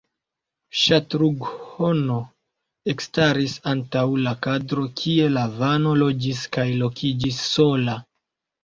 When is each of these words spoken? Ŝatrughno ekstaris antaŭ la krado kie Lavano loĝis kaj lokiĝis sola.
Ŝatrughno 0.83 2.15
ekstaris 2.95 3.55
antaŭ 3.75 4.05
la 4.25 4.35
krado 4.47 4.89
kie 5.03 5.29
Lavano 5.37 5.97
loĝis 6.05 6.45
kaj 6.59 6.69
lokiĝis 6.83 7.49
sola. 7.55 8.03